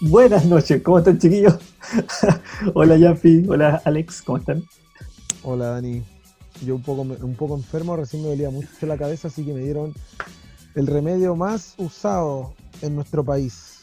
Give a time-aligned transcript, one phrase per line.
[0.00, 1.58] Buenas noches, ¿cómo están chiquillos?
[2.74, 4.64] hola Yampi, hola Alex, ¿cómo están?
[5.42, 6.02] Hola Dani,
[6.64, 9.60] yo un poco, un poco enfermo, recién me dolía mucho la cabeza, así que me
[9.60, 9.92] dieron
[10.74, 13.80] el remedio más usado en nuestro país.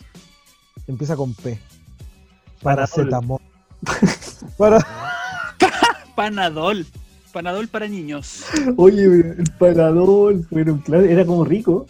[0.87, 1.59] Empieza con P.
[2.63, 3.41] Paracetamol.
[4.57, 4.79] Para...
[6.15, 6.87] Panadol.
[7.31, 8.45] Panadol para niños.
[8.77, 11.85] Oye, el panadol, pero claro, era como rico.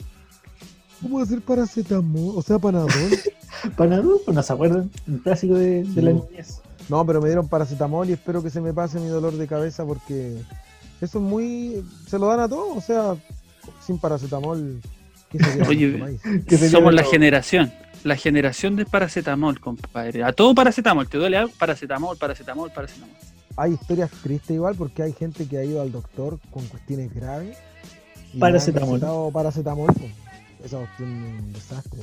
[1.01, 2.37] ¿Cómo hacer paracetamol?
[2.37, 2.91] O sea, panadol.
[3.75, 6.61] panadol, pues no se acuerdan, un clásico de, la niñez.
[6.89, 9.85] No, pero me dieron paracetamol y espero que se me pase mi dolor de cabeza
[9.85, 10.37] porque
[11.01, 11.83] eso es muy.
[12.07, 13.15] Se lo dan a todos, o sea,
[13.85, 14.81] sin paracetamol.
[15.67, 16.17] Oye,
[16.71, 17.71] somos la generación,
[18.03, 20.23] la generación de paracetamol, compadre.
[20.23, 21.51] A todo paracetamol, ¿te duele algo?
[21.59, 23.15] Paracetamol, paracetamol, paracetamol.
[23.57, 27.57] Hay historias tristes igual porque hay gente que ha ido al doctor con cuestiones graves.
[28.33, 29.01] Y paracetamol.
[29.33, 29.93] paracetamol.
[29.93, 30.11] Pues,
[30.67, 31.99] esa opción es un desastre.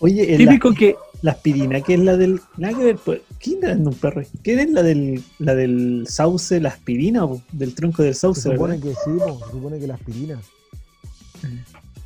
[0.00, 2.40] Oye, típico que la aspirina, que es la del.
[2.56, 4.22] Nada que ver, pues, ¿quién era un perro?
[4.42, 8.40] ¿Qué es la del, la del sauce, la aspirina, o del tronco del sauce?
[8.40, 10.40] Se supone que sí, se supone que la aspirina.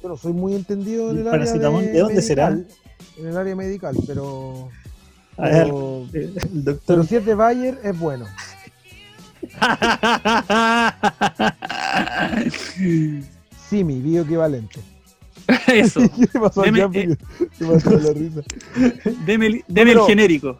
[0.02, 2.48] Pero soy muy entendido en el, área de, ¿de dónde será?
[2.48, 4.68] En el área medical, pero.
[5.36, 5.72] A ver,
[6.12, 6.82] el doctor.
[6.86, 8.26] Pero si es de Bayer, es bueno.
[13.68, 14.93] Simi, bioequivalente.
[15.66, 16.00] Eso.
[16.32, 17.16] ¿Qué pasó deme, eh,
[17.58, 18.40] ¿Qué pasó la risa?
[19.26, 20.58] Deme, deme el genérico.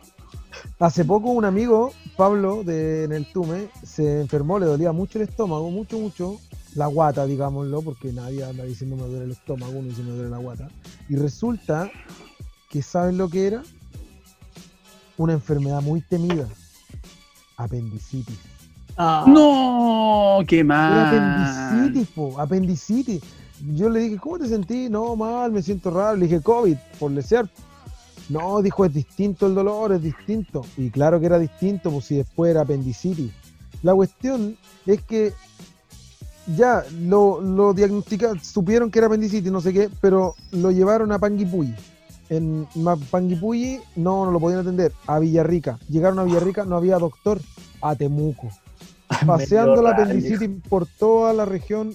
[0.78, 5.28] Hace poco un amigo, Pablo, de, en el Tume, se enfermó, le dolía mucho el
[5.28, 6.38] estómago, mucho, mucho,
[6.74, 10.30] la guata, digámoslo, porque nadie anda diciendo me duele el estómago, uno dice me duele
[10.30, 10.68] la guata.
[11.08, 11.90] Y resulta
[12.70, 13.62] que, ¿saben lo que era?
[15.16, 16.46] Una enfermedad muy temida,
[17.56, 18.38] apendicitis.
[18.96, 19.24] Ah.
[19.26, 21.06] No, qué mal.
[21.06, 23.22] apendicitis, po, apendicitis
[23.72, 24.88] yo le dije, ¿cómo te sentí?
[24.88, 26.16] No, mal, me siento raro.
[26.16, 27.48] Le dije, COVID, por lesear.
[28.28, 30.64] No, dijo, es distinto el dolor, es distinto.
[30.76, 33.30] Y claro que era distinto, pues si después era apendicitis.
[33.82, 34.56] La cuestión
[34.86, 35.32] es que
[36.56, 41.18] ya lo, lo diagnosticaron, supieron que era apendicitis, no sé qué, pero lo llevaron a
[41.18, 41.74] Panguipulli.
[42.30, 42.66] En
[43.10, 44.92] Panguipulli no, no lo podían atender.
[45.06, 45.78] A Villarrica.
[45.88, 47.40] Llegaron a Villarrica, no había doctor.
[47.82, 48.48] A Temuco.
[49.26, 51.94] Paseando la apendicitis por toda la región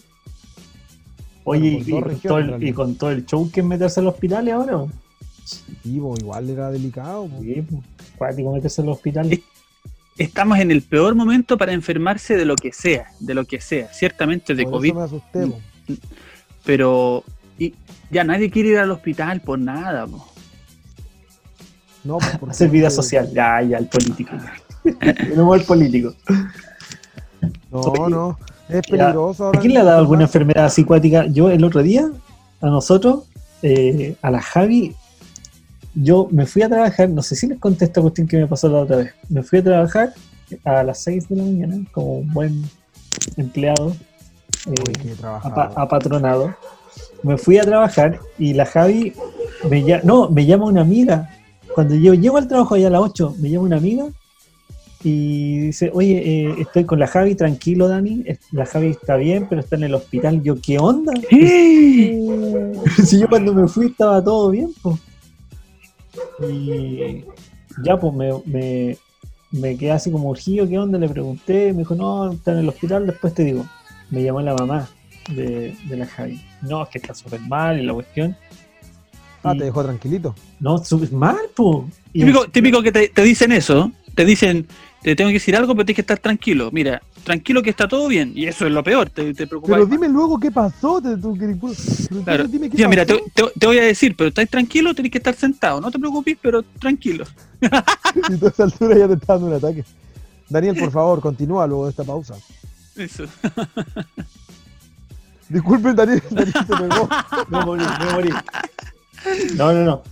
[1.44, 4.86] Oye, y, con todo el, show que es meterse al hospital ahora.
[5.46, 7.30] Sí, igual era delicado.
[7.42, 7.66] Sí,
[8.20, 9.42] meterse al hospital.
[10.18, 13.92] Estamos en el peor momento para enfermarse de lo que sea, de lo que sea,
[13.94, 14.94] ciertamente de COVID.
[14.94, 15.52] me asusté,
[16.66, 17.24] Pero
[17.58, 17.74] y
[18.10, 20.08] ya nadie quiere ir al hospital por nada.
[22.04, 23.30] No, por hacer vida social.
[23.34, 24.32] Ya, ya, el político.
[25.36, 26.16] no el político.
[27.70, 28.40] No, no.
[28.70, 29.50] Es peligroso.
[29.50, 31.26] ¿A quién le ha dado alguna enfermedad psicuática?
[31.26, 32.10] Yo el otro día,
[32.62, 33.24] a nosotros,
[33.64, 34.96] eh, a la Javi,
[35.96, 38.70] yo me fui a trabajar, no sé si les conté esta cuestión que me pasó
[38.70, 39.14] la otra vez.
[39.28, 40.14] Me fui a trabajar
[40.64, 42.64] a las 6 de la mañana como un buen
[43.38, 43.96] empleado,
[44.68, 45.16] eh,
[45.76, 46.54] apatronado.
[47.24, 49.14] Me fui a trabajar y la Javi
[49.70, 51.30] me llama, no, me llama una amiga.
[51.74, 54.06] Cuando yo llego al trabajo allá a las 8, me llama una amiga
[55.02, 59.62] y dice, oye, eh, estoy con la Javi, tranquilo, Dani, la Javi está bien, pero
[59.62, 60.44] está en el hospital.
[60.44, 61.14] Yo, ¿qué onda?
[63.06, 65.00] si yo cuando me fui estaba todo bien, pues.
[66.50, 67.24] Y
[67.84, 68.98] ya, pues me,
[69.52, 70.98] me, quedé así como urgido, ¿qué onda?
[70.98, 73.66] Le pregunté, me dijo, no, está en el hospital, después te digo.
[74.10, 74.90] Me llamó la mamá
[75.34, 76.42] de, la Javi.
[76.62, 78.36] No, es que está súper mal y la cuestión.
[79.44, 80.36] Ah, te dejó tranquilito.
[80.60, 81.86] No, súper mal, pues.
[82.12, 84.68] Típico, típico que te, te dicen eso, te dicen,
[85.02, 86.70] te tengo que decir algo, pero tienes que estar tranquilo.
[86.74, 88.34] Mira, tranquilo que está todo bien.
[88.36, 91.02] Y eso es lo peor, te, te Pero dime luego qué pasó.
[91.02, 91.16] Te,
[92.24, 92.48] claro.
[92.48, 95.80] dime qué Mira, te, voy a decir, pero estás tranquilo, tenés que estar sentado.
[95.80, 97.26] No te preocupes, pero tranquilo.
[97.62, 99.86] y a esa altura ya te está dando un ataque.
[100.50, 102.36] Daniel, por favor, continúa luego de esta pausa.
[102.96, 103.26] Eso.
[105.50, 107.10] Disculpen, Daniel, Daniel se pegó.
[107.50, 108.30] Me morí, me morí.
[109.56, 110.04] No, no, no.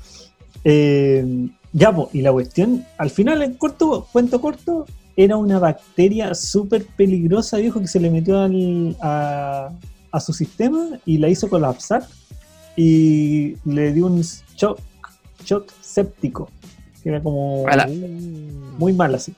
[0.64, 6.84] Eh, ya, y la cuestión, al final, en corto, cuento corto, era una bacteria súper
[6.86, 8.36] peligrosa, viejo, que se le metió
[9.00, 9.72] a,
[10.20, 12.04] su sistema y la hizo colapsar
[12.76, 14.24] y le dio un
[14.56, 14.80] shock,
[15.46, 16.50] shock séptico,
[17.04, 17.64] que era como
[18.80, 19.36] muy mal así.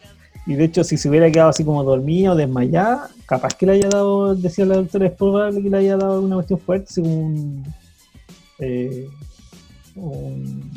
[0.48, 3.74] Y de hecho, si se hubiera quedado así como dormido o desmayada, capaz que le
[3.74, 7.66] haya dado, decía la doctora, es probable que le haya dado una cuestión fuerte, según
[8.60, 9.10] eh,
[9.98, 10.72] un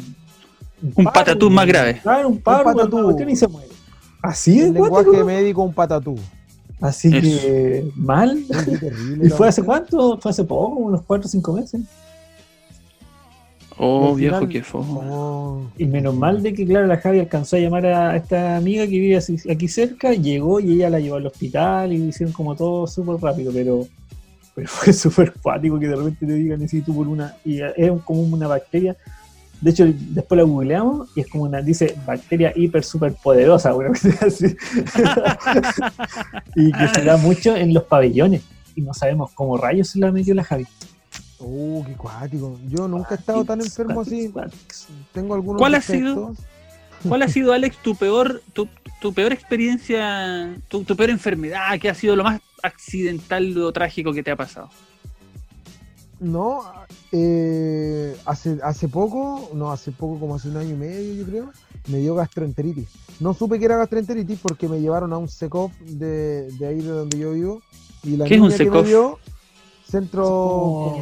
[0.96, 2.00] un, patatú más grave.
[2.02, 3.17] Claro, un, patatú.
[3.17, 3.69] ¿Qué ni se muere?
[4.20, 4.67] Así es.
[4.67, 6.17] El lenguaje médico, un patatú.
[6.81, 8.44] Así que, mal.
[9.23, 10.19] ¿Y fue hace cuánto?
[10.19, 10.81] ¿Fue hace poco?
[10.81, 11.81] ¿Unos 4 o 5 meses?
[13.79, 15.02] Oh, viejo, qué fofo.
[15.05, 15.62] Oh.
[15.79, 18.99] Y menos mal de que, claro, la Javi alcanzó a llamar a esta amiga que
[18.99, 19.19] vive
[19.50, 23.50] aquí cerca, llegó y ella la llevó al hospital y hicieron como todo súper rápido,
[23.52, 23.87] pero,
[24.55, 27.37] pero fue súper cuático que de repente te digan necesito por una.
[27.44, 28.96] Y es como una bacteria.
[29.62, 33.72] De hecho, después la googleamos y es como una, dice, bacteria hiper súper poderosa,
[36.56, 38.42] y que se da mucho en los pabellones.
[38.74, 40.66] Y no sabemos cómo rayos se la metió la Javi.
[41.38, 42.58] Uh, qué cuático.
[42.68, 44.32] Yo nunca he estado tan enfermo así.
[45.12, 46.34] Tengo algunos ¿Cuál ha sido,
[47.08, 48.68] ¿Cuál ha sido, Alex, tu peor, tu,
[49.12, 51.78] peor experiencia, tu, peor enfermedad?
[51.80, 54.70] ¿Qué ha sido lo más accidental o trágico que te ha pasado?
[56.22, 56.62] No,
[57.10, 61.52] eh, hace, hace poco, no, hace poco, como hace un año y medio, yo creo,
[61.88, 62.88] me dio gastroenteritis.
[63.19, 66.90] No supe que era gastroenteritis porque me llevaron a un SECOP de, de ahí de
[66.90, 67.62] donde yo vivo.
[68.04, 69.19] Y la ¿Qué es un SECOP?
[69.84, 70.26] Centro,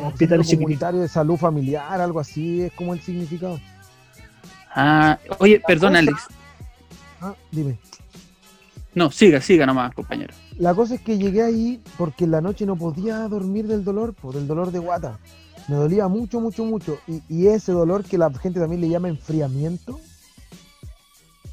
[0.06, 3.60] hospital comunitario de salud familiar, algo así, es como el significado.
[4.74, 6.28] Ah, oye, perdón, Alex.
[7.20, 7.78] Ah, dime.
[8.94, 10.32] No, siga, siga nomás, compañero.
[10.60, 14.12] La cosa es que llegué ahí porque en la noche no podía dormir del dolor,
[14.12, 15.18] por el dolor de guata.
[15.68, 16.98] Me dolía mucho, mucho, mucho.
[17.30, 19.98] Y, ese dolor que la gente también le llama enfriamiento,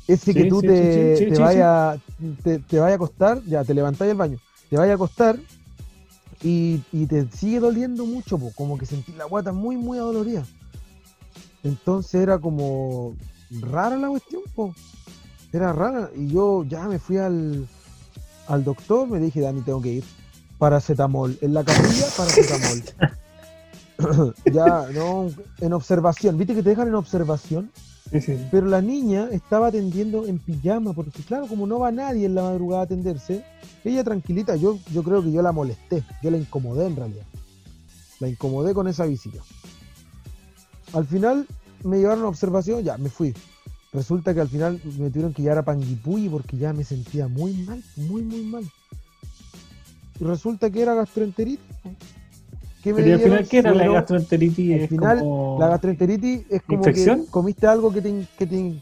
[0.09, 1.97] ese que tú te, te vaya
[2.43, 4.39] te, te, vaya a acostar, ya te levantáis del baño,
[4.69, 5.39] te vaya a acostar
[6.43, 10.45] y, te sigue doliendo mucho, como que sentí la guata muy, muy adolorida.
[11.63, 13.15] Entonces era como
[13.61, 14.41] rara la cuestión,
[15.53, 16.09] era rara.
[16.13, 17.67] Y yo ya me fui al,
[18.47, 20.03] al doctor, me dije, Dani, tengo que ir.
[20.57, 21.37] Paracetamol.
[21.41, 22.83] En la capilla, paracetamol.
[24.53, 25.29] ya, no,
[25.59, 26.37] en observación.
[26.37, 27.71] ¿Viste que te dejan en observación?
[28.51, 32.43] Pero la niña estaba atendiendo en pijama, porque claro, como no va nadie en la
[32.43, 33.43] madrugada a atenderse,
[33.83, 37.25] ella tranquilita, yo, yo creo que yo la molesté, yo la incomodé en realidad.
[38.19, 39.39] La incomodé con esa visita.
[40.93, 41.45] Al final
[41.83, 43.33] me llevaron a observación, ya, me fui.
[43.93, 47.53] Resulta que al final me tuvieron que llevar a Panguipulli porque ya me sentía muy
[47.53, 48.63] mal, muy, muy mal.
[50.19, 51.65] Y resulta que era gastroenteritis.
[52.83, 54.81] Pero al final, ¿qué era la gastroenteritis?
[54.81, 55.23] Al final,
[55.59, 58.81] la gastroenteritis es como que comiste algo que te, que te,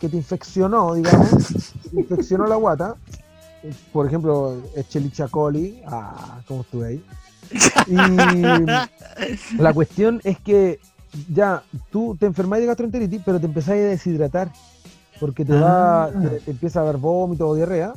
[0.00, 2.96] que te infeccionó, digamos, infeccionó la guata.
[3.92, 7.04] Por ejemplo, Echelicha coli, ah, como estuve ahí.
[7.86, 10.80] Y la cuestión es que
[11.32, 14.50] ya tú te enfermas de gastroenteritis, pero te empezás a deshidratar
[15.20, 16.12] porque te va, ah.
[16.44, 17.94] te, empieza a dar vómito o diarrea,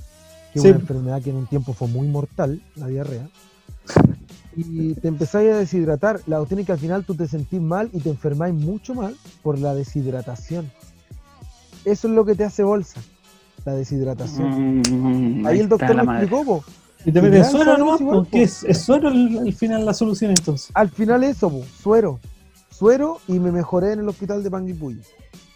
[0.53, 3.27] que es una enfermedad que en un tiempo fue muy mortal, la diarrea
[4.57, 6.21] y te empezáis a deshidratar.
[6.25, 9.15] La cuestión es que al final tú te sentís mal y te enfermáis mucho mal
[9.43, 10.71] por la deshidratación.
[11.85, 12.99] Eso es lo que te hace bolsa,
[13.65, 14.81] la deshidratación.
[14.81, 16.63] Mm, ahí, el doctor me explicó,
[17.05, 20.71] Y te metes suero nomás, porque es, es, suero al final la solución entonces.
[20.73, 22.19] Al final eso, suero.
[22.77, 25.01] Suero y me mejoré en el hospital de Panguipulli.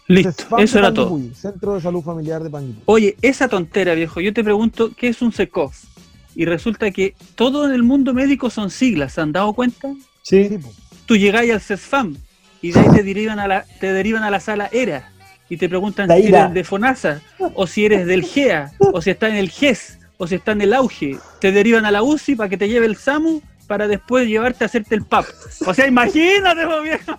[0.08, 1.18] Listo, eso era todo.
[1.34, 2.82] Centro de Salud Familiar de Panguipulli.
[2.86, 5.92] Oye, esa tontera, viejo, yo te pregunto, ¿qué es un SECOF?
[6.34, 9.92] y resulta que todo en el mundo médico son siglas, ¿se han dado cuenta?
[10.22, 10.58] Sí.
[11.06, 12.16] Tú llegáis al CESFAM
[12.60, 15.12] y de ahí te derivan a la, te derivan a la sala ERA
[15.48, 17.20] y te preguntan si eres de FONASA
[17.54, 20.62] o si eres del GEA o si está en el GES o si está en
[20.62, 21.18] el auge.
[21.40, 24.66] Te derivan a la UCI para que te lleve el SAMU para después llevarte a
[24.66, 25.24] hacerte el PAP.
[25.66, 27.18] O sea, imagínate, viejo.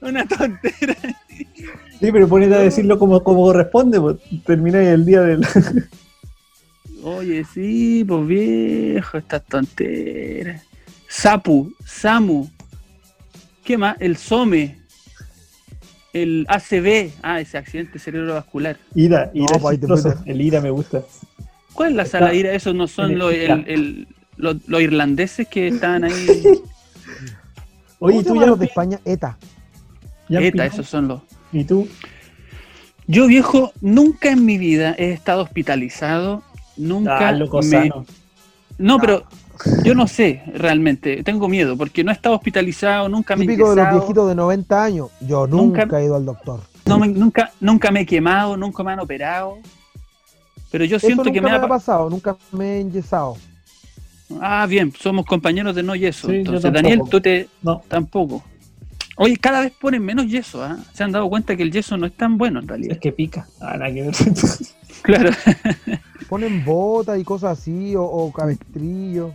[0.00, 0.96] Una tontera.
[2.00, 5.46] Sí, pero ponete a decirlo como, como corresponde, pues termináis el día del...
[7.04, 10.66] Oye, sí, pues viejo, estas tonteras.
[11.06, 12.50] Sapu, Samu.
[13.62, 13.94] ¿Qué más?
[14.00, 14.76] El SOME.
[16.12, 17.12] El ACV.
[17.22, 18.76] Ah, ese accidente cerebrovascular.
[18.96, 19.78] Ira, Ira, pues,
[20.26, 21.04] el IRA me gusta.
[21.74, 22.54] ¿Cuál es la sala IRA?
[22.54, 23.32] Esos no son los,
[24.42, 26.42] los, irlandeses que estaban ahí.
[27.98, 29.38] Oye, tú ya los de España, ETA.
[30.28, 31.22] ETA, esos son los.
[31.52, 31.88] ¿Y tú?
[33.06, 36.42] Yo, viejo, nunca en mi vida he estado hospitalizado
[36.76, 37.28] Nunca.
[37.28, 37.32] Ah,
[37.62, 37.92] me...
[38.78, 39.24] No, pero
[39.84, 41.22] yo no sé realmente.
[41.22, 44.34] Tengo miedo porque no he estado hospitalizado, nunca me he Típico de los viejitos de
[44.34, 45.10] 90 años.
[45.20, 46.60] Yo nunca, he ido al doctor.
[46.86, 49.58] No, nunca, nunca me he quemado, nunca me han operado.
[50.70, 53.36] Pero yo siento que me, ha pasado, nunca me he enyesado.
[54.40, 56.30] Ah, bien, somos compañeros de no yeso.
[56.30, 57.48] Entonces, Daniel, tú te.
[57.62, 57.82] No.
[57.88, 58.42] Tampoco.
[59.16, 60.78] Oye, cada vez ponen menos yeso, ¿ah?
[60.94, 62.94] Se han dado cuenta que el yeso no es tan bueno en realidad.
[62.94, 63.46] Es que pica.
[63.60, 64.10] Ah, que
[65.02, 65.30] claro.
[66.28, 69.34] ponen botas y cosas así, o, cabestrillo.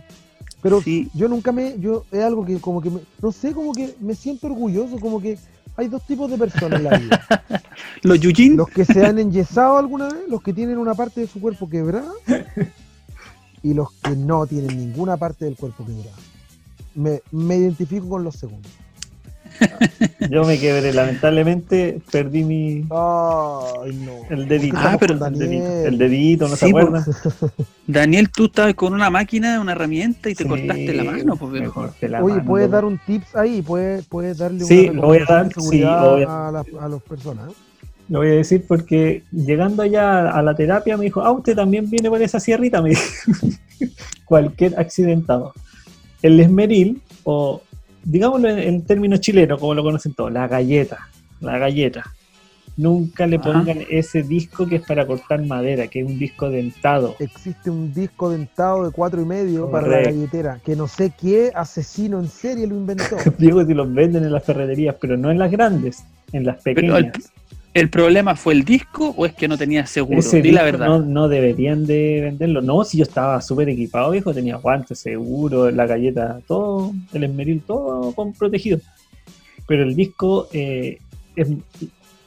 [0.60, 0.82] Pero
[1.14, 4.16] yo nunca me, yo es algo que como que, me, no sé, como que me
[4.16, 5.38] siento orgulloso, como que
[5.76, 7.62] hay dos tipos de personas en la vida.
[8.02, 8.56] los yujin.
[8.56, 11.70] Los que se han enyesado alguna vez, los que tienen una parte de su cuerpo
[11.70, 12.10] quebrada,
[13.62, 16.16] y los que no tienen ninguna parte del cuerpo quebrada.
[16.94, 18.70] Me, me identifico con los segundos.
[20.30, 22.84] Yo me quebré, lamentablemente perdí mi.
[22.90, 24.12] Ay, no.
[24.30, 24.76] El dedito.
[24.78, 27.04] Ah, pero- el, dedito el dedito, ¿no se Sí, acuerdan?
[27.86, 31.70] Daniel, tú estabas con una máquina, una herramienta y te Sí, cortaste la mano, pues,
[31.70, 33.62] corté la Oye, mano, ¿puedes dar un tips ahí?
[33.62, 37.02] ¿Puedes, puedes darle Sí, una lo voy a dar, sí, voy a, las, a las
[37.02, 37.50] personas?
[38.08, 41.88] Lo voy a decir porque llegando allá a la terapia me dijo, ah, usted también
[41.90, 43.02] viene por esa sierrita, me dijo.
[44.24, 45.52] Cualquier accidentado.
[46.22, 47.62] El esmeril, o
[48.04, 51.08] digámoslo en, en términos chilenos, como lo conocen todos, la galleta,
[51.40, 52.04] la galleta.
[52.78, 53.52] Nunca le Ajá.
[53.52, 57.16] pongan ese disco que es para cortar madera, que es un disco dentado.
[57.18, 61.50] Existe un disco dentado de cuatro y medio para la galletera, que no sé qué
[61.52, 63.16] asesino en serie lo inventó.
[63.38, 66.76] Digo si los venden en las ferreterías, pero no en las grandes, en las Pero
[66.76, 67.32] pequeñas.
[67.78, 70.18] ¿El problema fue el disco o es que no tenía seguro?
[70.18, 70.86] Ese Di la verdad.
[70.86, 72.60] No, no deberían de venderlo.
[72.60, 77.62] No, si yo estaba súper equipado, viejo, tenía guantes, seguro, la galleta, todo, el esmeril,
[77.64, 78.80] todo con protegido.
[79.68, 80.98] Pero el disco, eh,
[81.36, 81.48] es,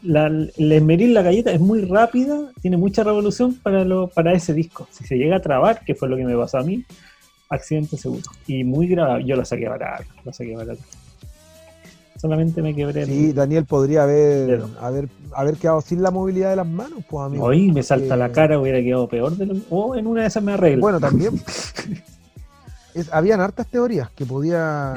[0.04, 4.54] la, el esmeril, la galleta, es muy rápida, tiene mucha revolución para, lo, para ese
[4.54, 4.88] disco.
[4.92, 6.86] Si se llega a trabar, que fue lo que me pasó a mí,
[7.50, 8.24] accidente seguro.
[8.48, 10.82] Y muy grave, yo lo saqué barato, lo saqué barato.
[12.22, 16.56] Solamente me quebré el- Sí, Daniel podría haber, haber, haber quedado sin la movilidad de
[16.58, 17.46] las manos, pues amigo.
[17.46, 20.28] Hoy me salta Eh, la cara, hubiera quedado peor de lo O en una de
[20.28, 20.82] esas me arreglo.
[20.82, 21.34] Bueno, también.
[22.94, 24.94] Es, habían hartas teorías que podía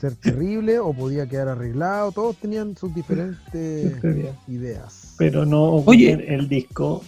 [0.00, 2.10] ser terrible o podía quedar arreglado.
[2.10, 3.94] Todos tenían sus diferentes
[4.48, 5.14] ideas.
[5.16, 6.12] pero no Oye.
[6.34, 7.02] el disco,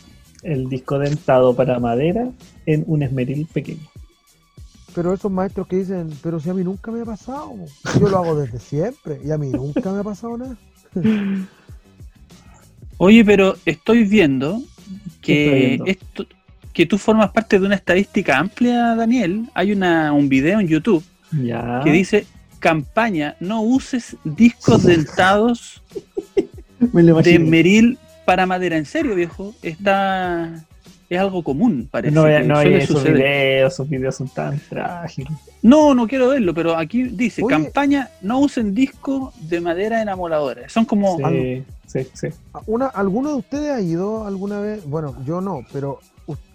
[0.45, 2.29] el disco dentado para madera
[2.65, 3.89] en un esmeril pequeño.
[4.95, 7.53] Pero esos maestros que dicen, pero si a mí nunca me ha pasado,
[8.01, 10.57] yo lo hago desde siempre y a mí nunca me ha pasado nada.
[12.99, 14.61] Oye, pero estoy viendo
[15.21, 15.85] ¿Qué está que viendo?
[15.87, 16.27] esto,
[16.73, 19.49] que tú formas parte de una estadística amplia, Daniel.
[19.55, 21.81] Hay una, un video en YouTube Ya.
[21.83, 22.27] que dice
[22.61, 25.83] campaña, no uses discos dentados
[26.93, 28.77] Me lo de meril para madera.
[28.77, 30.65] En serio, viejo, está
[31.16, 32.14] es algo común, parece.
[32.14, 33.16] No no suele vean esos suceder.
[33.16, 35.37] videos, esos videos son tan trágicos.
[35.62, 37.54] No, no quiero verlo, pero aquí dice Oye.
[37.54, 40.68] campaña, no usen discos de madera enamoradora.
[40.68, 42.28] Son como Sí, sí, sí.
[42.66, 44.85] Una, ¿Alguno de ustedes ha ido alguna vez?
[44.85, 46.00] Bueno, yo no, pero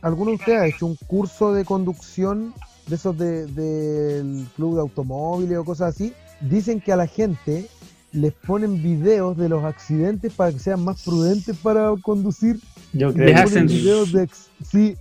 [0.01, 2.53] ¿alguno de ustedes ha hecho un curso de conducción
[2.87, 6.13] de esos de- del club de automóviles o cosas así?
[6.41, 7.65] Dicen que a la gente
[8.11, 12.59] les ponen videos de los accidentes para que sean más prudentes para conducir.
[12.93, 14.95] Yo creo hacen- videos de ex- sí.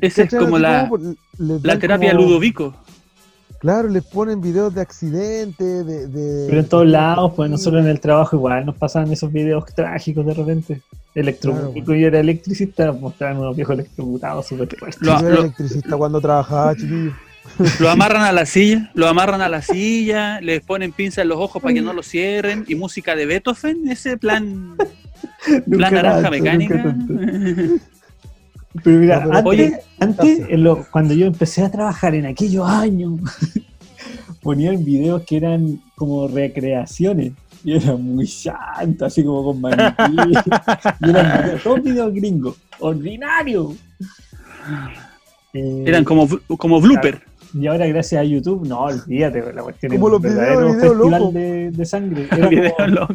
[0.00, 0.90] Esa es como la-
[1.38, 2.74] la terapia como- Ludovico.
[3.60, 7.88] Claro, les ponen videos de accidentes, de, de- Pero en todos lados, pues nosotros en
[7.90, 10.82] el trabajo igual nos pasaban esos videos trágicos de repente.
[11.14, 15.00] Electromecánico, Claro, yo era electricista, mostraban unos viejos electrocutados súper fuertes.
[15.02, 17.12] Lo- Yo era lo- electricista cuando trabajaba, chiquillo.
[17.80, 21.38] Lo amarran a la silla, lo amarran a la silla, les ponen pinza en los
[21.38, 24.74] ojos para que no lo cierren y música de Beethoven, ese plan,
[25.70, 26.96] Plan naranja tanto, mecánica.
[28.84, 30.48] Pero mira, antes, Oye, antes gracias.
[30.50, 33.20] en lo- cuando yo empecé a trabajar en aquellos años,
[34.42, 37.32] ponían videos que eran como recreaciones.
[37.64, 40.16] Y eran muy santos, así como con maniquí.
[41.00, 43.74] y eran videos, todos videos gringos, ordinarios.
[45.52, 46.26] Eh, Eran como,
[46.58, 47.22] como blooper.
[47.54, 51.70] Y ahora gracias a YouTube, no, olvídate, la cuestión Como los un videos, festival de,
[51.70, 52.26] de sangre.
[52.32, 53.14] Era Video como- loco.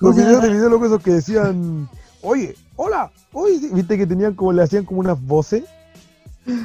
[0.00, 1.88] Los ¿Cómo se videos de videos locos esos que decían,
[2.22, 5.64] oye, hola, oye, viste que tenían como, le hacían como unas voces.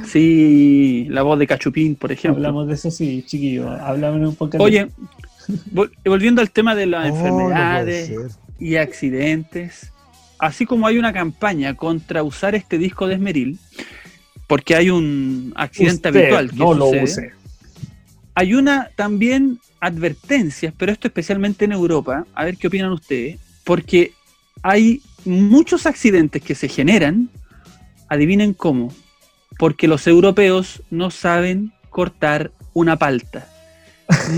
[0.06, 2.38] Sí, la voz de Cachupín, por ejemplo.
[2.38, 3.68] Hablamos de eso, sí, chiquillo.
[3.70, 4.56] Háblame un poco.
[4.58, 4.88] Oye,
[5.74, 8.12] vol- volviendo al tema de las Oh, enfermedades
[8.58, 9.92] y accidentes,
[10.38, 13.58] así como hay una campaña contra usar este disco de esmeril,
[14.46, 17.32] porque hay un accidente Usted habitual que no lo use.
[18.34, 24.12] Hay una también advertencias, pero esto especialmente en Europa, a ver qué opinan ustedes, porque
[24.62, 27.28] hay muchos accidentes que se generan,
[28.08, 28.92] adivinen cómo,
[29.58, 33.46] porque los europeos no saben cortar una palta.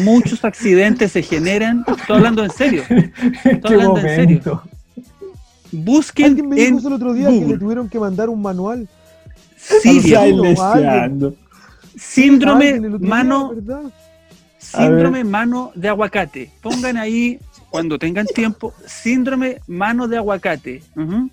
[0.04, 3.12] Muchos accidentes se generan, estoy hablando en serio, ¿En
[3.42, 4.62] qué hablando en serio.
[5.72, 7.54] busquen Alguien me dijo en el otro día que Google.
[7.54, 8.88] le tuvieron que mandar un manual.
[9.56, 10.14] Sí,
[11.96, 13.54] síndrome día, mano.
[14.58, 16.50] Síndrome mano de aguacate.
[16.60, 17.38] Pongan ahí,
[17.70, 20.82] cuando tengan tiempo, síndrome mano de aguacate.
[20.96, 21.30] Ujú.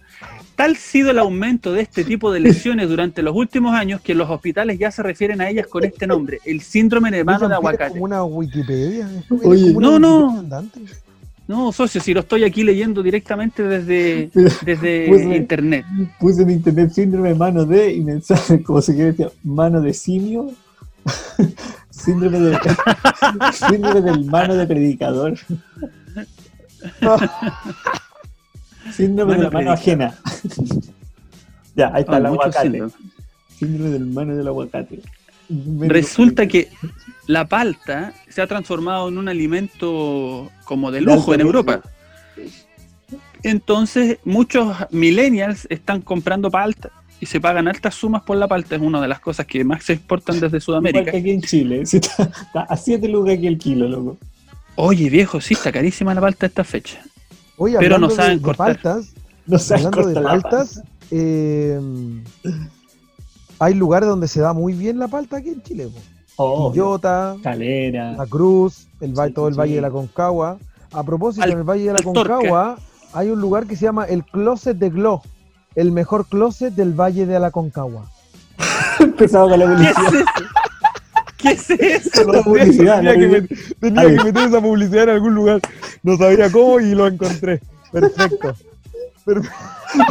[0.56, 4.14] Tal ha sido el aumento de este tipo de lesiones durante los últimos años que
[4.14, 7.56] los hospitales ya se refieren a ellas con este nombre, el síndrome de mano de
[7.56, 7.94] aguacate.
[7.94, 9.10] como una Wikipedia.
[9.28, 10.40] como una no, no.
[10.40, 10.82] Andante.
[11.54, 14.32] No, socio, si lo estoy aquí leyendo directamente desde,
[14.66, 15.86] desde internet.
[16.20, 20.50] Puse en internet síndrome mano de y mensaje como se quiere decir, mano de simio
[21.92, 22.58] síndrome, de,
[23.70, 25.38] síndrome del mano de predicador.
[28.92, 30.16] síndrome de la mano ajena.
[31.76, 32.84] ya, ahí está el aguacate.
[33.60, 35.04] Síndrome del mano del aguacate.
[35.80, 36.70] Resulta que
[37.28, 41.82] la palta se ha transformado en un alimento como de lujo en Europa.
[43.44, 48.76] Entonces, muchos millennials están comprando palta y se pagan altas sumas por la palta.
[48.76, 51.00] Es una de las cosas que más se exportan desde Sudamérica.
[51.00, 51.82] Igual que aquí en Chile.
[51.84, 52.32] Está,
[52.68, 54.18] a 7 lucas aquí el kilo, loco.
[54.76, 57.00] Oye, viejo, sí, está carísima la palta esta fecha.
[57.58, 58.82] Oye, Pero no saben de, cortar.
[58.82, 59.14] paltas,
[59.46, 61.80] no saben hablando de paltas, eh,
[63.60, 65.90] hay lugares donde se da muy bien la palta aquí en Chile.
[66.36, 70.58] Oh, Quillota, Calera, La Cruz, el, todo el Valle de la Concagua.
[70.92, 72.78] A propósito, en el Valle de la Concagua
[73.14, 75.22] hay un lugar que se llama el Closet de Glo,
[75.76, 78.10] el mejor closet del Valle de la Concagua.
[79.00, 80.26] Empezado con la publicidad.
[81.38, 82.32] ¿Qué es eso?
[82.32, 85.62] La publicidad, tenía, que, tenía que, meter esa publicidad en algún lugar.
[86.02, 87.62] No sabía cómo y lo encontré.
[87.92, 88.56] Perfecto.
[89.26, 89.36] De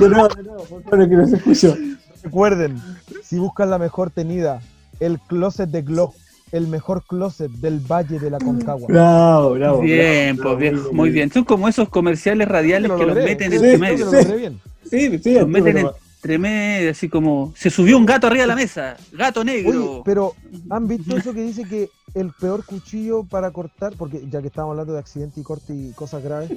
[0.09, 1.77] nuevo, de nuevo, por favor, que no se escuchó.
[2.23, 2.81] Recuerden,
[3.23, 4.61] si buscan la mejor tenida,
[5.01, 6.13] el closet de Glo
[6.53, 8.87] el mejor closet del Valle de la Concagua.
[8.87, 9.81] Bravo, bravo.
[9.81, 11.33] Bien, pues viejo, muy bien.
[11.33, 14.11] Son como esos comerciales radiales que los meten entre medio.
[14.89, 15.87] Sí, sí, los meten
[16.17, 20.03] entre medio, así como se subió un gato arriba de la mesa, gato negro.
[20.05, 20.35] pero
[20.69, 24.73] ¿han visto eso que dice que el peor cuchillo para cortar, porque ya que estamos
[24.73, 26.51] hablando de accidente y corte y cosas graves,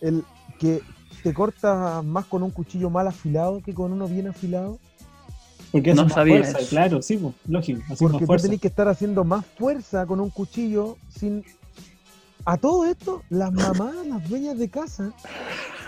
[0.00, 0.24] el
[0.58, 0.80] que
[1.22, 4.78] te cortas más con un cuchillo mal afilado que con uno bien afilado?
[5.72, 7.80] Porque no sabía fuerza, claro, sí, pues, lógico.
[7.98, 11.44] Porque tú tenés que estar haciendo más fuerza con un cuchillo sin.
[12.44, 15.12] A todo esto, las mamás, las dueñas de casa.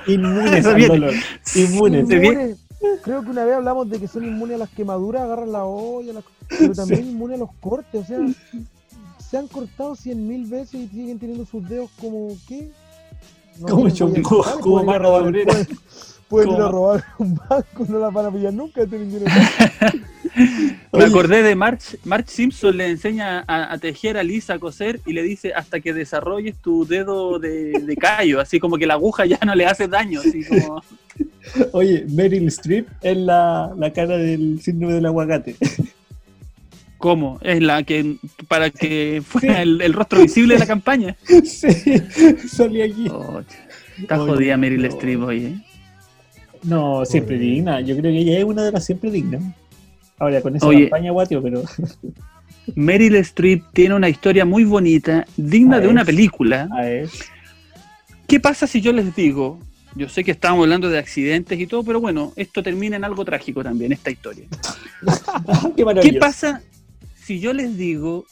[0.06, 1.14] Inmunes al dolor.
[1.54, 2.10] Inmunes.
[2.10, 2.58] inmunes.
[3.02, 6.12] Creo que una vez hablamos de que son inmunes a las quemaduras, agarran la olla,
[6.48, 8.02] pero también inmunes a los cortes.
[8.02, 8.18] O sea,
[9.18, 12.70] se han cortado cien mil veces y siguen teniendo sus dedos como, ¿qué?
[13.60, 13.88] como
[14.22, 15.32] como, como marro
[16.24, 18.82] de pueden ir a robar un banco, no la van a pillar nunca.
[18.82, 18.98] Este
[20.92, 25.12] Me acordé de March, March Simpson le enseña a, tejer a Lisa a coser y
[25.12, 29.38] le dice hasta que desarrolles tu dedo de, callo, así como que la aguja ya
[29.44, 30.20] no le hace daño.
[30.20, 30.82] Así como...
[31.72, 35.56] Oye, Meryl Streep es la, la cara del síndrome del aguacate.
[36.98, 37.38] ¿Cómo?
[37.42, 38.16] Es la que
[38.48, 41.16] para que fuera el, rostro visible de la campaña.
[41.44, 41.68] Sí,
[42.48, 43.08] salí aquí.
[43.10, 43.42] Oh,
[43.98, 45.54] está jodida Meryl Streep, oye.
[46.64, 47.80] No, siempre digna.
[47.80, 49.42] Yo creo que ella es una de las siempre dignas.
[50.18, 51.62] Ahora, con esa campaña, guatio, pero.
[52.74, 56.68] Meryl Streep tiene una historia muy bonita, digna de una película.
[56.72, 57.06] A.
[58.26, 59.58] ¿Qué pasa si yo les digo?
[59.96, 63.24] Yo sé que estábamos hablando de accidentes y todo, pero bueno, esto termina en algo
[63.24, 64.46] trágico también, esta historia.
[65.76, 66.62] Qué, ¿Qué pasa
[67.14, 68.26] si yo les digo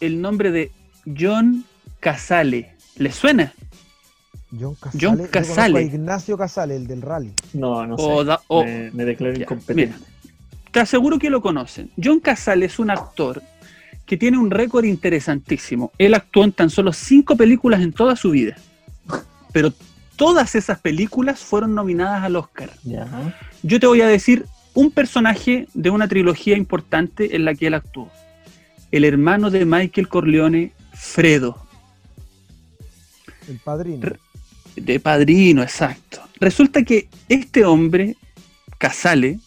[0.00, 0.72] el nombre de
[1.16, 1.64] John
[2.00, 2.74] Casale?
[2.96, 3.52] ¿Les suena?
[4.52, 5.82] John Casale.
[5.82, 7.32] Ignacio Casale, el del rally.
[7.52, 8.90] No, no sé.
[8.92, 9.96] me, declaro incompetente.
[10.70, 11.90] te aseguro que lo conocen.
[12.02, 13.42] John Casale es un actor
[14.04, 15.92] que tiene un récord interesantísimo.
[15.98, 18.56] Él actuó en tan solo cinco películas en toda su vida.
[19.52, 19.72] Pero
[20.14, 22.70] todas esas películas fueron nominadas al Oscar.
[23.62, 27.74] Yo te voy a decir un personaje de una trilogía importante en la que él
[27.74, 28.10] actuó.
[28.92, 31.66] El hermano de Michael Corleone, Fredo.
[33.48, 34.00] El padrino.
[34.76, 36.20] De padrino, exacto.
[36.38, 38.16] Resulta que este hombre,
[38.78, 39.38] Casale,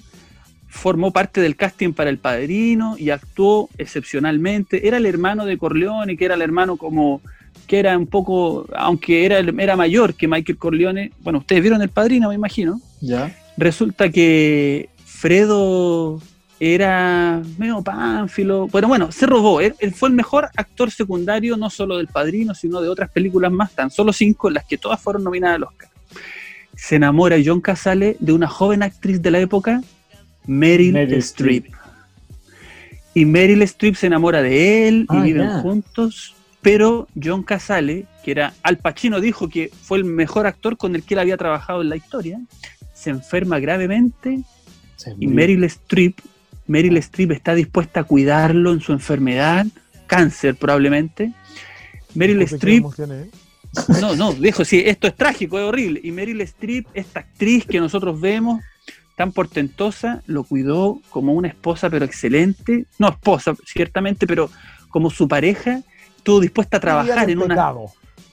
[0.67, 4.87] formó parte del casting para El Padrino y actuó excepcionalmente.
[4.87, 7.21] Era el hermano de Corleone, que era el hermano como
[7.67, 11.11] que era un poco, aunque era, era mayor que Michael Corleone.
[11.21, 12.81] Bueno, ustedes vieron El Padrino, me imagino.
[13.01, 13.35] Ya.
[13.57, 16.21] Resulta que Fredo
[16.59, 19.61] era medio pánfilo, pero bueno, se robó.
[19.61, 23.71] Él, fue el mejor actor secundario, no solo del Padrino, sino de otras películas más,
[23.71, 25.89] tan solo cinco, en las que todas fueron nominadas al Oscar.
[26.75, 29.81] Se enamora John Casale de una joven actriz de la época,
[30.45, 31.67] Meryl, Streep.
[33.13, 38.31] Y Meryl Streep se enamora de él y ah, viven juntos, pero John Casale, que
[38.31, 41.81] era Al Pacino, dijo que fue el mejor actor con el que él había trabajado
[41.81, 42.39] en la historia,
[42.93, 44.41] se enferma gravemente
[45.19, 46.19] y Meryl Streep
[46.69, 49.65] Meryl Streep está dispuesta a cuidarlo en su enfermedad,
[50.05, 51.33] cáncer probablemente.
[52.13, 52.85] Meryl Streep...
[52.99, 53.29] ¿eh?
[53.99, 55.99] No, no, dejo, sí, esto es trágico, es horrible.
[56.03, 58.61] Y Meryl Streep, esta actriz que nosotros vemos,
[59.15, 62.85] tan portentosa, lo cuidó como una esposa, pero excelente.
[62.99, 64.51] No esposa, ciertamente, pero
[64.89, 65.81] como su pareja,
[66.17, 67.73] estuvo dispuesta a trabajar en una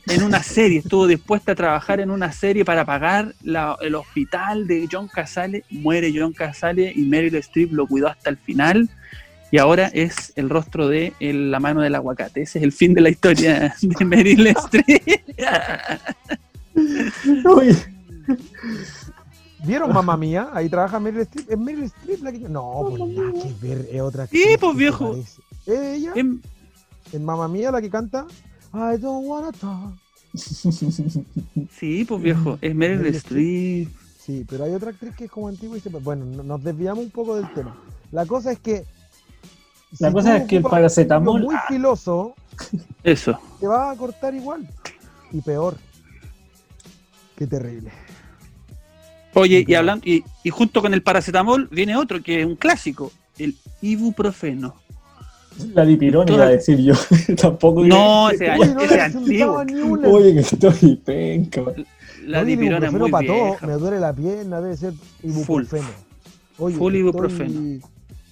[0.08, 3.34] en una serie, estuvo dispuesta a trabajar en una serie para pagar
[3.80, 8.36] el hospital de John Casale, muere John Casale y Meryl Streep lo cuidó hasta el
[8.36, 8.88] final
[9.50, 12.42] y ahora es el rostro de el- la mano del aguacate.
[12.42, 15.02] Ese es el fin de la historia de Meryl Streep.
[19.64, 20.48] ¿Vieron mamá mía?
[20.52, 21.50] Ahí trabaja Meryl Streep.
[21.50, 22.38] ¿Es Meryl Streep la que.?
[22.40, 25.16] No, pues nada que ver, es otra Sí, pues, viejo.
[25.16, 26.12] ¿Es ella?
[26.14, 26.40] Em,
[27.12, 28.26] ¿En mamá mía la que canta?
[28.76, 29.94] I don't wanna talk.
[31.78, 33.88] Sí, pues viejo, es Meryl Meryl Streep.
[34.18, 35.88] Sí, pero hay otra actriz que es como antigua y se.
[35.88, 37.76] Bueno, no- nos desviamos un poco del tema.
[38.12, 38.84] La cosa es que.
[39.98, 42.34] La si cosa es que el paracetamol- muy filoso,
[43.02, 43.38] Eso.
[43.60, 44.68] te va a cortar igual.
[45.32, 45.76] Y peor.
[47.36, 47.90] Qué terrible.
[49.34, 53.12] Oye, y hablando, y, y junto con el paracetamol viene otro que es un clásico,
[53.38, 54.74] el ibuprofeno.
[55.74, 56.94] La dipirona iba a decir yo.
[57.40, 57.84] Tampoco.
[57.84, 59.64] No, ese, Oye, no ese antiguo.
[59.64, 60.08] ni una.
[60.08, 61.62] Oye, que estoy penca.
[62.26, 63.66] La Oye, dipirona es ibuprofeno muy para todo.
[63.66, 64.92] Me duele la pierna, debe ser
[65.22, 65.86] ibuprofeno.
[66.58, 67.80] Oye, Full estoy- ibuprofeno.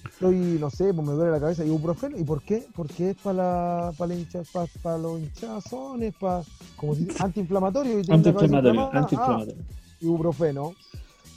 [0.09, 1.65] Estoy, no sé, pues me duele la cabeza.
[1.65, 2.17] ¿Ibuprofeno?
[2.17, 2.65] ¿Y por qué?
[2.73, 3.35] Porque es para
[3.87, 6.41] la, para la hincha, para, para los hinchazones, para,
[6.77, 7.97] como si, antiinflamatorio.
[7.97, 8.99] Antiinflamatorio, inflamada.
[8.99, 9.55] antiinflamatorio.
[9.59, 10.73] Ah, ibuprofeno.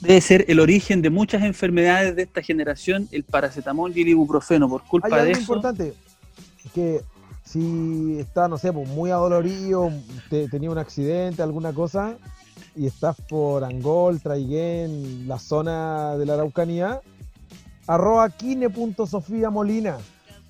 [0.01, 4.69] Debe ser el origen de muchas enfermedades de esta generación, el paracetamol y el ibuprofeno.
[4.69, 5.93] Por Hay culpa algo de eso, importante,
[6.73, 7.01] que
[7.43, 9.91] si está, no sé, pues muy adolorido,
[10.29, 12.15] te- tenía un accidente, alguna cosa,
[12.75, 17.01] y estás por Angol, Traiguén, la zona de la Araucanía,
[17.87, 19.97] arroba kine.sofía Molina.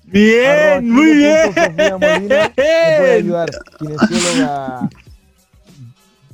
[0.04, 1.54] Bien, Arroba muy bien.
[1.98, 3.50] Molina me puede ayudar.
[3.78, 4.88] Kinesióloga.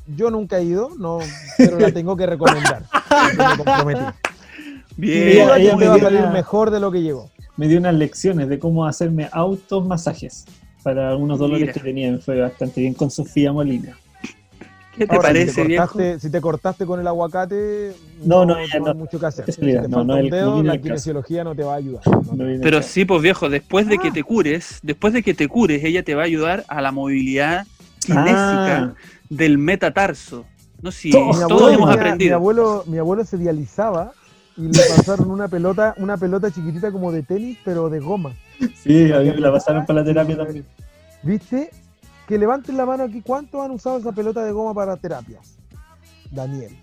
[0.09, 1.19] Yo nunca he ido, no,
[1.59, 2.85] pero la tengo que recomendar.
[3.37, 4.01] me comprometí.
[4.97, 7.31] Bien, duda ella que me te va a salir una- mejor de lo que llegó.
[7.57, 10.45] Me dio unas lecciones de cómo hacerme automasajes
[10.83, 11.73] para algunos dolores Mira.
[11.73, 12.19] que tenía.
[12.19, 13.97] Fue bastante bien con Sofía Molina.
[14.97, 15.87] ¿Qué te Ahora, parece, si te, viejo?
[15.89, 17.93] cortaste, si te cortaste con el aguacate,
[18.25, 18.91] No, no, no, ella no no.
[18.93, 19.45] hay mucho que hacer.
[19.53, 22.03] Si te no, no, el- dedo, la kinesiología no te va a ayudar.
[22.63, 24.13] Pero sí, pues viejo, después de que Ah.
[24.15, 27.67] te cures, después de que te cures, ella te va a ayudar a la movilidad
[28.01, 28.95] kinésica Ah.
[29.31, 30.45] Del metatarso.
[30.83, 32.35] No si Todos- mi todos abuelo, hemos mi aprendido.
[32.37, 34.13] abuelo, mi abuelo se dializaba
[34.57, 38.35] y le pasaron una pelota, una pelota chiquitita como de tenis, pero de goma.
[38.83, 40.67] Sí, a mí me la pasaron para la terapia también.
[41.23, 41.71] ¿Viste?
[42.27, 43.21] Que levanten la mano aquí.
[43.23, 45.57] ¿Cuántos han usado esa pelota de goma para terapias?
[46.31, 46.77] Daniel.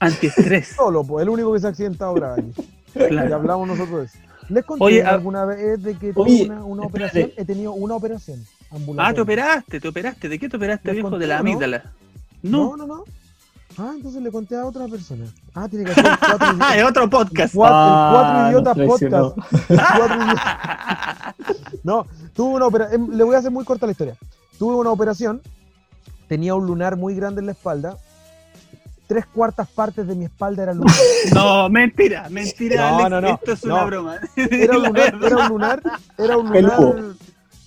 [0.00, 0.68] Antiestrés.
[0.76, 2.16] Solo, pues, el único que se ha accidentado.
[2.94, 3.34] Ya claro.
[3.36, 4.18] hablamos nosotros de eso.
[4.48, 7.32] Les conté Oye, a- alguna vez de que tuve Oye, una, operación.
[7.36, 9.10] He tenido una operación ambulatoria.
[9.10, 10.28] Ah, te operaste, te operaste.
[10.28, 11.10] ¿De qué te operaste, ¿Les viejo?
[11.10, 11.92] conté De la amígdala.
[12.42, 12.76] No, No.
[12.76, 13.04] no, no.
[13.78, 15.26] Ah, entonces le conté a otra persona.
[15.54, 17.54] Ah, tiene que ser cuatro, Ah, es otro podcast.
[17.54, 19.68] cuatro, Ah, el cuatro idiotas podcast.
[19.96, 21.34] Cuatro idiotas.
[21.84, 23.16] No, tuve una operación.
[23.16, 24.16] Le voy a hacer muy corta la historia.
[24.58, 25.40] Tuve una operación.
[26.28, 27.96] Tenía un lunar muy grande en la espalda.
[29.06, 30.94] Tres cuartas partes de mi espalda eran lunar.
[31.34, 33.10] No, mentira, mentira, No, Alex.
[33.10, 34.16] no, no, Esto es una broma.
[34.36, 35.82] Era un lunar, era un lunar,
[36.18, 36.80] era un lunar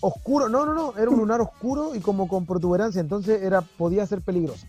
[0.01, 0.49] oscuro.
[0.49, 4.21] No, no, no, era un lunar oscuro y como con protuberancia, entonces era, podía ser
[4.21, 4.65] peligroso.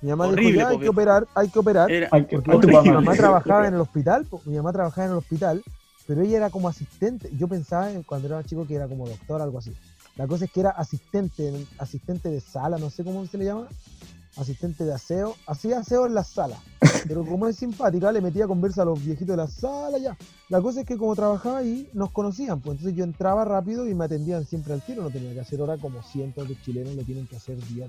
[0.00, 1.90] Mi mamá Horrible, dijo, ya hay que operar, hay que operar.
[1.90, 5.06] Era- Hay que- Porque hay que mi mamá trabajaba en el hospital, mi mamá trabajaba
[5.06, 5.62] en el hospital,
[6.06, 7.28] pero ella era como asistente.
[7.36, 9.72] Yo pensaba en- cuando era chico que era como doctor, algo así.
[10.16, 13.66] La cosa es que era asistente, asistente de sala, no sé cómo se le llama,
[14.38, 16.56] asistente de aseo, hacía aseo en la sala.
[17.08, 20.16] Pero como es simpática, le metía conversa a los viejitos de la sala ya.
[20.48, 23.94] La cosa es que como trabajaba ahí, nos conocían, pues entonces yo entraba rápido y
[23.94, 27.02] me atendían siempre al tiro, no tenía que hacer hora como cientos de chilenos lo
[27.02, 27.86] tienen que hacer día.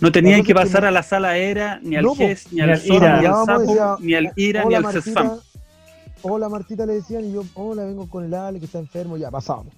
[0.00, 2.86] No tenían que pasar a la sala ERA, ni al No, GES, ni ni al
[2.86, 3.20] IRA.
[3.20, 5.38] ni al SAPO, decía, ni al IRA, ni al CESFAM.
[6.22, 9.30] hola Martita le decían y yo, hola, vengo con el Ale que está enfermo, ya
[9.30, 9.72] pasábamos.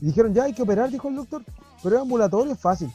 [0.00, 1.42] Y dijeron, ya hay que operar, dijo el doctor,
[1.82, 2.90] pero es ambulatorio, es fácil.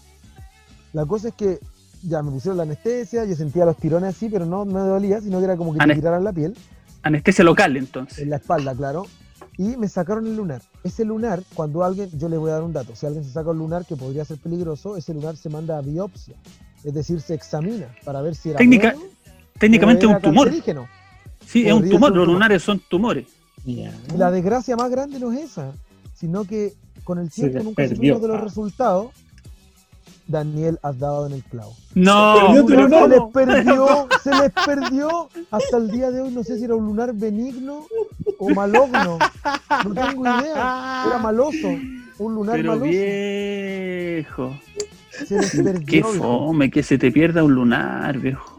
[0.93, 1.59] La cosa es que
[2.03, 5.39] ya me pusieron la anestesia, yo sentía los tirones así, pero no me dolía, sino
[5.39, 6.55] que era como que te Anes- tiraran la piel,
[7.03, 8.19] Anestesia local, entonces.
[8.19, 9.05] en la espalda, claro.
[9.57, 10.61] Y me sacaron el lunar.
[10.83, 13.49] Ese lunar, cuando alguien, yo les voy a dar un dato, si alguien se saca
[13.49, 16.35] un lunar que podría ser peligroso, ese lunar se manda a biopsia.
[16.83, 19.09] Es decir, se examina para ver si era Técnica- bueno
[19.59, 20.49] Técnicamente es era un tumor.
[21.45, 22.15] Sí, es un tumor.
[22.15, 23.27] Los lunares son tumores.
[23.65, 23.85] Y
[24.15, 25.73] la desgracia más grande no es esa,
[26.15, 28.13] sino que con el Se tiempo nunca desperdió.
[28.15, 29.07] supimos de los resultados.
[30.29, 31.73] Daniel, has dado en el clavo.
[31.95, 32.87] No, perdió.
[33.01, 36.31] Se les perdió, se les perdió hasta el día de hoy.
[36.31, 37.85] No sé si era un lunar benigno
[38.37, 39.17] o malogno.
[39.85, 41.03] No tengo idea.
[41.07, 41.67] Era maloso.
[42.19, 42.89] Un lunar Pero maloso.
[42.91, 44.55] viejo.
[45.09, 45.85] Se les Qué perdió.
[45.85, 46.13] viejo.
[46.13, 48.58] fome que se te pierda un lunar, viejo.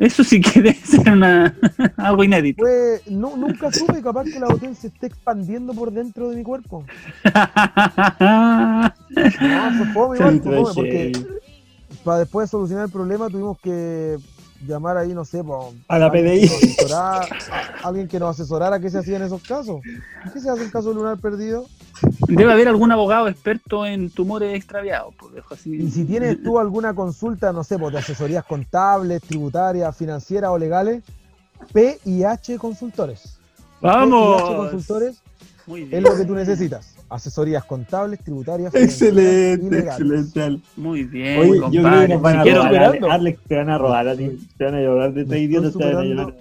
[0.00, 1.54] Eso sí que debe ser una...
[1.98, 2.62] algo inédito.
[2.62, 6.42] Fue, no, nunca supe capaz que la botella se esté expandiendo por dentro de mi
[6.42, 6.84] cuerpo.
[9.12, 11.12] No, fue fome igual, fue fome, porque
[12.04, 14.16] para después de solucionar el problema tuvimos que
[14.66, 16.40] llamar ahí, no sé, po, A la alguien PDI.
[16.40, 19.80] que nos asesorara- a- alguien que nos asesorara qué se hacía en esos casos.
[20.32, 21.66] ¿Qué se hace en caso de lunar perdido?
[22.28, 25.14] Debe haber algún abogado experto en tumores extraviados.
[25.18, 25.74] Pues, dejo así.
[25.76, 30.58] Y si tienes tú alguna consulta, no sé, pues, de asesorías contables, tributarias, financieras o
[30.58, 31.02] legales,
[31.72, 33.20] PIH Consultores.
[33.80, 34.42] PIH ¡Vamos!
[34.42, 35.16] Consultores
[35.66, 36.94] Muy es bien, lo que tú necesitas.
[37.10, 40.60] Asesorías contables, tributarias, Excelente, excelente.
[40.76, 42.98] muy bien, Oye, yo creo que nos van a robar.
[43.10, 44.38] Alex, te van a robar a ti.
[44.56, 45.76] Te van a llevar de tres idiotas.
[45.76, 46.36] Te van a llevar.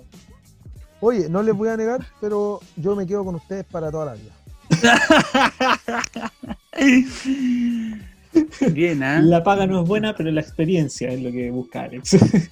[1.02, 4.14] Oye, no les voy a negar, pero yo me quedo con ustedes para toda la
[4.14, 4.32] vida.
[8.72, 9.22] Bien, ¿ah?
[9.22, 12.16] La paga no es buena, pero la experiencia es lo que busca Alex.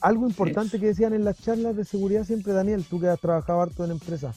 [0.00, 3.62] Algo importante que decían en las charlas de seguridad siempre, Daniel, tú que has trabajado
[3.62, 4.36] harto en empresas.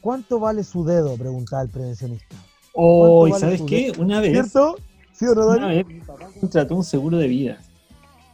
[0.00, 1.16] ¿Cuánto vale su dedo?
[1.16, 2.36] Preguntaba el prevencionista.
[2.72, 3.92] Oh, ¿y vale ¿sabes tu qué?
[3.98, 4.76] Una vez, ¿Cierto?
[5.12, 7.58] ¿Sí o no, una vez mi papá contrató un seguro de vida.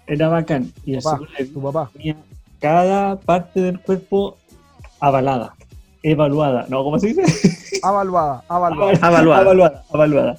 [0.06, 0.72] Era bacán.
[0.84, 1.90] Y el Papá, seguro de tu vida papá.
[1.92, 2.16] tenía
[2.60, 4.36] cada parte del cuerpo
[5.00, 5.54] avalada,
[6.02, 6.66] evaluada.
[6.68, 6.84] ¿No?
[6.84, 7.80] ¿Cómo se dice?
[7.82, 8.92] Avaluada, avaluada.
[9.02, 9.40] Avaluada.
[9.42, 10.38] Avaluada, avaluada.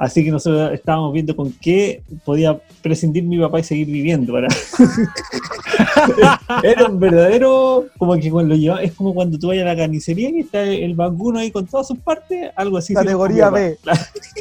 [0.00, 4.32] Así que nosotros estábamos viendo con qué podía prescindir mi papá y seguir viviendo.
[4.32, 4.48] Para...
[6.62, 9.76] Era un verdadero, como que cuando lo lleva, es como cuando tú vayas a la
[9.76, 12.94] carnicería y está el vacuno ahí con todas sus partes, algo así.
[12.94, 13.76] Categoría B.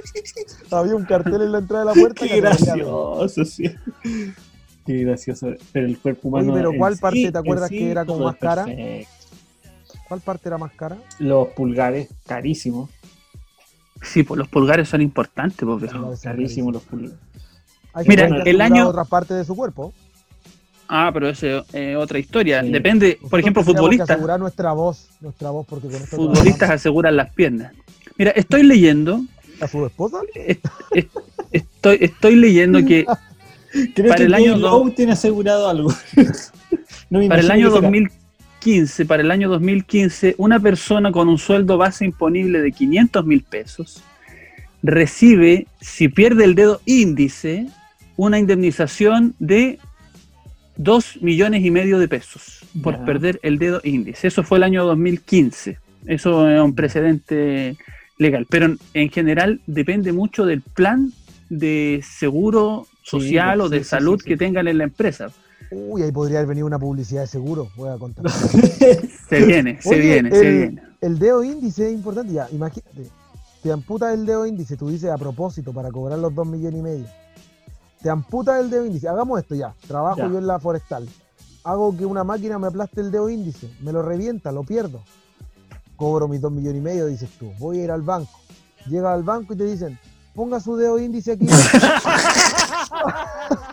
[0.71, 2.25] Había un cartel en la entrada de la puerta.
[2.25, 2.39] Qué B.
[2.39, 3.69] gracioso, sí.
[4.85, 5.47] Qué gracioso.
[5.73, 6.53] Pero el cuerpo humano.
[6.53, 8.63] Oye, pero ¿cuál parte te acuerdas sí que era como más cara?
[8.63, 9.09] perfecto.
[10.07, 10.95] ¿Cuál parte era más cara?
[11.19, 12.89] Los pulgares, carísimos.
[14.01, 15.97] Sí, pues los pulgares son importantes, pues, viejo.
[15.99, 17.11] Los pulgares.
[17.93, 19.93] Hay Mira, el año- otras partes de su cuerpo.
[20.87, 22.61] Ah, pero eso es eh, otra historia.
[22.63, 22.71] Sí.
[22.71, 24.09] Depende, por ejemplo, futbolistas.
[24.09, 26.81] asegurar nuestra voz, nuestra voz, porque con esto Futbolistas trabajamos.
[26.81, 27.73] aseguran las piernas.
[28.17, 29.21] Mira, estoy leyendo,
[29.61, 30.17] ¿A su esposa?
[30.33, 31.15] est- est-
[31.51, 33.05] estoy, estoy leyendo que
[33.93, 35.93] Creo Para que el año tiene asegurado algo.
[37.11, 37.87] No me para el año que será.
[38.59, 43.41] 2015, para el año 2015, una persona con un sueldo base imponible de 500 mil
[43.43, 44.03] pesos
[44.83, 47.67] recibe, si pierde el dedo índice,
[48.17, 49.79] una indemnización de
[50.75, 54.27] 2 millones y medio de pesos por perder el dedo índice.
[54.27, 55.77] Eso fue el año 2015.
[56.05, 57.77] Eso es un precedente
[58.17, 58.45] legal.
[58.49, 61.13] Pero en, en general depende mucho del plan
[61.49, 64.29] de seguro social Sí, o de sí, salud sí.
[64.29, 65.31] que tengan en la empresa.
[65.71, 67.69] Uy, ahí podría haber venido una publicidad de seguro.
[67.75, 68.25] Voy a contar.
[68.31, 70.81] Se viene, se Oye, viene, se viene.
[71.01, 72.33] El dedo índice es importante.
[72.33, 73.09] Ya, imagínate.
[73.61, 76.83] Te amputas el dedo índice, tú dices a propósito, para cobrar los dos millones y
[76.83, 77.05] medio.
[78.01, 79.07] Te amputas el dedo índice.
[79.09, 79.75] Hagamos esto ya.
[79.87, 80.27] Trabajo Ya.
[80.29, 81.07] yo en la forestal.
[81.63, 83.69] Hago que una máquina me aplaste el dedo índice.
[83.81, 85.03] Me lo revienta, lo pierdo.
[85.97, 87.51] Cobro mis dos millones y medio, dices tú.
[87.59, 88.31] Voy a ir al banco.
[88.87, 89.99] Llega al banco y te dicen,
[90.33, 91.47] ponga su dedo índice aquí.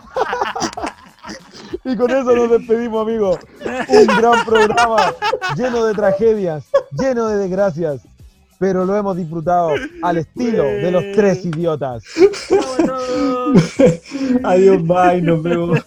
[1.87, 3.37] y con eso nos despedimos, amigos.
[3.87, 5.13] Un gran programa
[5.55, 8.01] lleno de tragedias, lleno de desgracias,
[8.59, 9.71] pero lo hemos disfrutado
[10.01, 12.03] al estilo de los tres idiotas.
[14.43, 15.79] Adiós, bye, nos vemos.